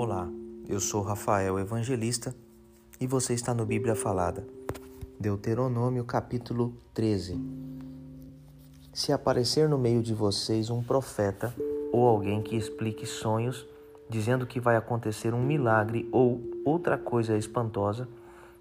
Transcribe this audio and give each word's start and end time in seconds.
Olá, 0.00 0.30
eu 0.68 0.78
sou 0.78 1.02
Rafael 1.02 1.58
Evangelista 1.58 2.32
e 3.00 3.06
você 3.08 3.34
está 3.34 3.52
no 3.52 3.66
Bíblia 3.66 3.96
Falada. 3.96 4.46
Deuteronômio 5.18 6.04
capítulo 6.04 6.72
13. 6.94 7.36
Se 8.92 9.12
aparecer 9.12 9.68
no 9.68 9.76
meio 9.76 10.00
de 10.00 10.14
vocês 10.14 10.70
um 10.70 10.84
profeta 10.84 11.52
ou 11.90 12.06
alguém 12.06 12.40
que 12.42 12.54
explique 12.54 13.06
sonhos, 13.06 13.66
dizendo 14.08 14.46
que 14.46 14.60
vai 14.60 14.76
acontecer 14.76 15.34
um 15.34 15.42
milagre 15.42 16.08
ou 16.12 16.40
outra 16.64 16.96
coisa 16.96 17.36
espantosa, 17.36 18.06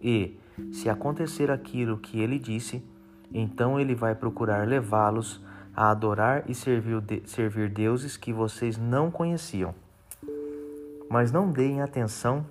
e, 0.00 0.38
se 0.70 0.88
acontecer 0.88 1.50
aquilo 1.50 1.98
que 1.98 2.20
ele 2.20 2.38
disse, 2.38 2.80
então 3.32 3.80
ele 3.80 3.96
vai 3.96 4.14
procurar 4.14 4.68
levá-los 4.68 5.42
a 5.74 5.90
adorar 5.90 6.48
e 6.48 6.54
servir, 6.54 7.68
deuses 7.70 8.16
que 8.16 8.32
vocês 8.32 8.78
não 8.78 9.10
conheciam. 9.10 9.74
Mas 11.08 11.30
não 11.30 11.50
deem 11.50 11.80
atenção 11.80 12.44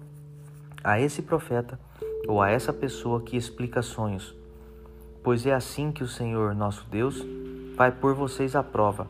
a 0.83 0.99
esse 0.99 1.21
profeta 1.21 1.79
ou 2.27 2.41
a 2.41 2.49
essa 2.49 2.71
pessoa 2.71 3.21
que 3.21 3.37
explica 3.37 3.81
sonhos, 3.81 4.35
pois 5.23 5.45
é 5.45 5.53
assim 5.53 5.91
que 5.91 6.03
o 6.03 6.07
Senhor 6.07 6.53
nosso 6.53 6.85
Deus 6.89 7.25
vai 7.75 7.91
pôr 7.91 8.13
vocês 8.13 8.55
à 8.55 8.63
prova, 8.63 9.07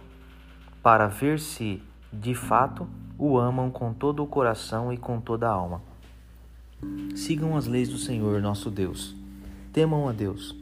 para 0.81 1.07
ver 1.07 1.39
se, 1.39 1.81
de 2.11 2.33
fato, 2.33 2.87
o 3.17 3.37
amam 3.37 3.69
com 3.69 3.93
todo 3.93 4.23
o 4.23 4.27
coração 4.27 4.91
e 4.91 4.97
com 4.97 5.19
toda 5.19 5.47
a 5.47 5.51
alma. 5.51 5.81
Sigam 7.15 7.55
as 7.55 7.67
leis 7.67 7.89
do 7.89 7.97
Senhor 7.97 8.41
nosso 8.41 8.69
Deus, 8.69 9.15
temam 9.71 10.07
a 10.07 10.11
Deus, 10.11 10.55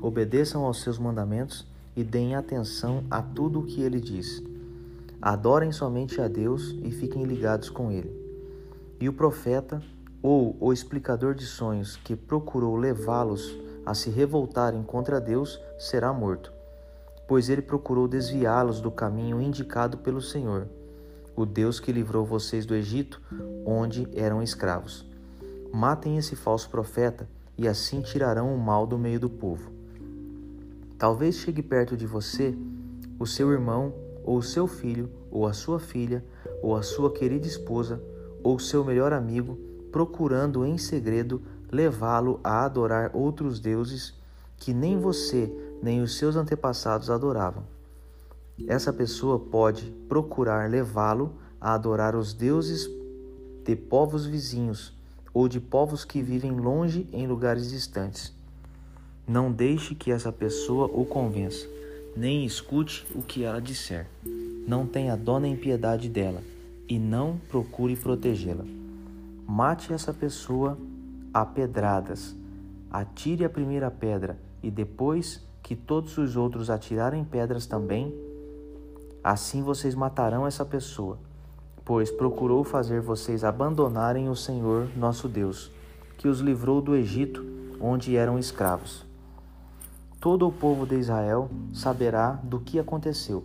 obedeçam 0.00 0.64
aos 0.64 0.82
seus 0.82 0.98
mandamentos 0.98 1.66
e 1.96 2.02
deem 2.02 2.34
atenção 2.34 3.04
a 3.10 3.22
tudo 3.22 3.60
o 3.60 3.66
que 3.66 3.82
ele 3.82 4.00
diz. 4.00 4.42
Adorem 5.20 5.72
somente 5.72 6.20
a 6.20 6.28
Deus 6.28 6.74
e 6.82 6.90
fiquem 6.90 7.24
ligados 7.24 7.70
com 7.70 7.90
ele. 7.90 8.21
E 9.02 9.08
o 9.08 9.12
profeta 9.12 9.82
ou 10.22 10.56
o 10.60 10.72
explicador 10.72 11.34
de 11.34 11.44
sonhos 11.44 11.96
que 11.96 12.14
procurou 12.14 12.76
levá-los 12.76 13.52
a 13.84 13.94
se 13.94 14.10
revoltarem 14.10 14.80
contra 14.84 15.20
Deus 15.20 15.60
será 15.76 16.12
morto, 16.12 16.52
pois 17.26 17.48
ele 17.48 17.62
procurou 17.62 18.06
desviá-los 18.06 18.80
do 18.80 18.92
caminho 18.92 19.42
indicado 19.42 19.98
pelo 19.98 20.22
Senhor, 20.22 20.68
o 21.34 21.44
Deus 21.44 21.80
que 21.80 21.90
livrou 21.90 22.24
vocês 22.24 22.64
do 22.64 22.76
Egito, 22.76 23.20
onde 23.66 24.06
eram 24.14 24.40
escravos. 24.40 25.04
Matem 25.72 26.16
esse 26.16 26.36
falso 26.36 26.70
profeta 26.70 27.28
e 27.58 27.66
assim 27.66 28.02
tirarão 28.02 28.54
o 28.54 28.58
mal 28.58 28.86
do 28.86 28.96
meio 28.96 29.18
do 29.18 29.28
povo. 29.28 29.72
Talvez 30.96 31.34
chegue 31.34 31.60
perto 31.60 31.96
de 31.96 32.06
você 32.06 32.56
o 33.18 33.26
seu 33.26 33.50
irmão, 33.50 33.92
ou 34.22 34.36
o 34.36 34.42
seu 34.44 34.68
filho, 34.68 35.10
ou 35.28 35.44
a 35.44 35.52
sua 35.52 35.80
filha, 35.80 36.24
ou 36.62 36.76
a 36.76 36.82
sua 36.82 37.12
querida 37.12 37.48
esposa, 37.48 38.00
ou 38.42 38.58
seu 38.58 38.84
melhor 38.84 39.12
amigo, 39.12 39.58
procurando 39.90 40.64
em 40.64 40.78
segredo 40.78 41.42
levá-lo 41.70 42.40
a 42.42 42.64
adorar 42.64 43.10
outros 43.14 43.58
deuses 43.58 44.14
que 44.56 44.72
nem 44.72 44.98
você 44.98 45.50
nem 45.82 46.00
os 46.00 46.16
seus 46.16 46.36
antepassados 46.36 47.10
adoravam. 47.10 47.64
Essa 48.68 48.92
pessoa 48.92 49.38
pode 49.38 49.90
procurar 50.08 50.70
levá-lo 50.70 51.32
a 51.60 51.74
adorar 51.74 52.14
os 52.14 52.32
deuses 52.32 52.88
de 53.64 53.74
povos 53.74 54.26
vizinhos 54.26 54.92
ou 55.34 55.48
de 55.48 55.58
povos 55.58 56.04
que 56.04 56.22
vivem 56.22 56.52
longe 56.52 57.06
em 57.12 57.26
lugares 57.26 57.70
distantes. 57.70 58.32
Não 59.26 59.50
deixe 59.50 59.94
que 59.94 60.10
essa 60.12 60.30
pessoa 60.30 60.86
o 60.92 61.04
convença, 61.04 61.66
nem 62.16 62.44
escute 62.44 63.06
o 63.14 63.22
que 63.22 63.44
ela 63.44 63.60
disser. 63.60 64.06
Não 64.66 64.86
tenha 64.86 65.16
dó 65.16 65.40
nem 65.40 65.56
piedade 65.56 66.08
dela 66.08 66.42
e 66.88 66.98
não 66.98 67.38
procure 67.48 67.96
protegê-la. 67.96 68.64
Mate 69.46 69.92
essa 69.92 70.12
pessoa 70.12 70.78
a 71.32 71.44
pedradas. 71.44 72.34
Atire 72.90 73.44
a 73.44 73.50
primeira 73.50 73.90
pedra 73.90 74.38
e 74.62 74.70
depois 74.70 75.42
que 75.62 75.74
todos 75.74 76.18
os 76.18 76.36
outros 76.36 76.68
atirarem 76.68 77.24
pedras 77.24 77.66
também, 77.66 78.14
assim 79.22 79.62
vocês 79.62 79.94
matarão 79.94 80.46
essa 80.46 80.64
pessoa, 80.64 81.18
pois 81.84 82.10
procurou 82.10 82.64
fazer 82.64 83.00
vocês 83.00 83.44
abandonarem 83.44 84.28
o 84.28 84.36
Senhor 84.36 84.88
nosso 84.96 85.28
Deus, 85.28 85.70
que 86.18 86.28
os 86.28 86.40
livrou 86.40 86.80
do 86.80 86.94
Egito, 86.94 87.44
onde 87.80 88.16
eram 88.16 88.38
escravos 88.38 89.10
todo 90.22 90.46
o 90.46 90.52
povo 90.52 90.86
de 90.86 90.94
Israel 90.94 91.50
saberá 91.74 92.38
do 92.44 92.60
que 92.60 92.78
aconteceu. 92.78 93.44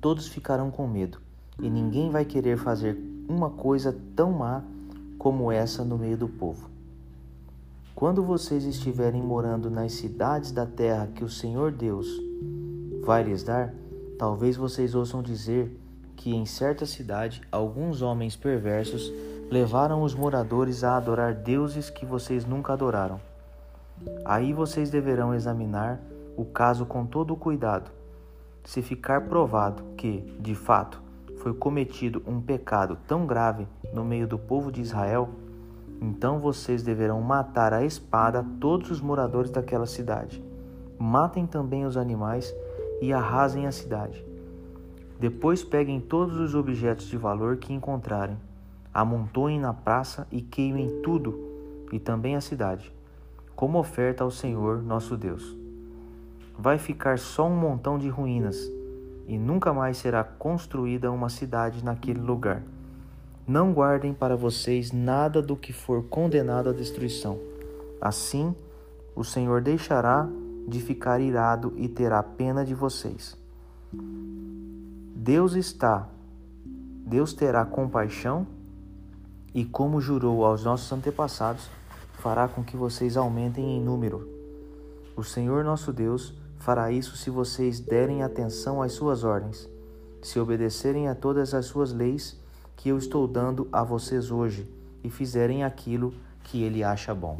Todos 0.00 0.28
ficarão 0.28 0.70
com 0.70 0.86
medo, 0.86 1.20
e 1.62 1.68
ninguém 1.68 2.10
vai 2.10 2.24
querer 2.24 2.56
fazer 2.56 2.98
uma 3.28 3.50
coisa 3.50 3.96
tão 4.16 4.32
má 4.32 4.62
como 5.18 5.52
essa 5.52 5.84
no 5.84 5.98
meio 5.98 6.16
do 6.16 6.28
povo. 6.28 6.68
Quando 7.94 8.22
vocês 8.22 8.64
estiverem 8.64 9.22
morando 9.22 9.70
nas 9.70 9.92
cidades 9.92 10.52
da 10.52 10.64
terra 10.64 11.10
que 11.14 11.22
o 11.22 11.28
Senhor 11.28 11.70
Deus 11.70 12.08
vai 13.04 13.22
lhes 13.22 13.42
dar, 13.42 13.74
talvez 14.18 14.56
vocês 14.56 14.94
ouçam 14.94 15.22
dizer 15.22 15.78
que 16.16 16.34
em 16.34 16.46
certa 16.46 16.86
cidade 16.86 17.42
alguns 17.52 18.02
homens 18.02 18.36
perversos 18.36 19.12
levaram 19.50 20.02
os 20.02 20.14
moradores 20.14 20.84
a 20.84 20.96
adorar 20.96 21.34
deuses 21.34 21.90
que 21.90 22.06
vocês 22.06 22.44
nunca 22.44 22.72
adoraram. 22.72 23.20
Aí 24.24 24.52
vocês 24.52 24.90
deverão 24.90 25.34
examinar 25.34 26.00
o 26.36 26.44
caso 26.44 26.86
com 26.86 27.04
todo 27.04 27.34
o 27.34 27.36
cuidado. 27.36 27.90
Se 28.64 28.80
ficar 28.80 29.22
provado 29.22 29.82
que, 29.96 30.20
de 30.38 30.54
fato, 30.54 31.02
foi 31.40 31.52
cometido 31.52 32.22
um 32.26 32.40
pecado 32.40 32.96
tão 33.06 33.26
grave 33.26 33.66
no 33.92 34.04
meio 34.04 34.26
do 34.26 34.38
povo 34.38 34.70
de 34.70 34.80
Israel, 34.80 35.30
então 36.00 36.38
vocês 36.38 36.82
deverão 36.82 37.20
matar 37.20 37.72
a 37.72 37.84
espada 37.84 38.44
todos 38.60 38.90
os 38.90 39.00
moradores 39.00 39.50
daquela 39.50 39.86
cidade. 39.86 40.42
Matem 40.98 41.46
também 41.46 41.84
os 41.84 41.96
animais 41.96 42.54
e 43.00 43.12
arrasem 43.12 43.66
a 43.66 43.72
cidade. 43.72 44.24
Depois 45.18 45.64
peguem 45.64 46.00
todos 46.00 46.38
os 46.38 46.54
objetos 46.54 47.06
de 47.06 47.16
valor 47.16 47.56
que 47.56 47.72
encontrarem, 47.72 48.38
amontoem 48.92 49.58
na 49.58 49.72
praça 49.72 50.26
e 50.30 50.40
queimem 50.40 51.00
tudo, 51.02 51.38
e 51.92 51.98
também 51.98 52.36
a 52.36 52.40
cidade 52.40 52.92
como 53.60 53.78
oferta 53.78 54.24
ao 54.24 54.30
Senhor 54.30 54.82
nosso 54.82 55.18
Deus. 55.18 55.54
Vai 56.58 56.78
ficar 56.78 57.18
só 57.18 57.46
um 57.46 57.54
montão 57.54 57.98
de 57.98 58.08
ruínas, 58.08 58.56
e 59.30 59.38
nunca 59.38 59.72
mais 59.72 59.96
será 59.96 60.24
construída 60.24 61.08
uma 61.12 61.28
cidade 61.28 61.84
naquele 61.84 62.18
lugar. 62.18 62.64
Não 63.46 63.72
guardem 63.72 64.12
para 64.12 64.36
vocês 64.36 64.90
nada 64.90 65.40
do 65.40 65.54
que 65.54 65.72
for 65.72 66.02
condenado 66.02 66.68
à 66.68 66.72
destruição. 66.72 67.38
Assim, 68.00 68.52
o 69.14 69.22
Senhor 69.22 69.60
deixará 69.60 70.28
de 70.66 70.80
ficar 70.80 71.20
irado 71.20 71.72
e 71.76 71.86
terá 71.88 72.20
pena 72.24 72.64
de 72.64 72.74
vocês. 72.74 73.38
Deus 75.14 75.54
está, 75.54 76.08
Deus 77.06 77.32
terá 77.32 77.64
compaixão 77.64 78.44
e, 79.54 79.64
como 79.64 80.00
jurou 80.00 80.44
aos 80.44 80.64
nossos 80.64 80.90
antepassados, 80.92 81.70
fará 82.14 82.48
com 82.48 82.64
que 82.64 82.76
vocês 82.76 83.16
aumentem 83.16 83.76
em 83.76 83.80
número. 83.80 84.28
O 85.16 85.22
Senhor 85.22 85.62
nosso 85.62 85.92
Deus 85.92 86.34
fará 86.60 86.92
isso 86.92 87.16
se 87.16 87.30
vocês 87.30 87.80
derem 87.80 88.22
atenção 88.22 88.80
às 88.82 88.92
suas 88.92 89.24
ordens, 89.24 89.68
se 90.22 90.38
obedecerem 90.38 91.08
a 91.08 91.14
todas 91.14 91.54
as 91.54 91.66
suas 91.66 91.92
leis 91.92 92.38
que 92.76 92.90
eu 92.90 92.98
estou 92.98 93.26
dando 93.26 93.66
a 93.72 93.82
vocês 93.82 94.30
hoje 94.30 94.68
e 95.02 95.10
fizerem 95.10 95.64
aquilo 95.64 96.14
que 96.44 96.62
ele 96.62 96.84
acha 96.84 97.14
bom. 97.14 97.38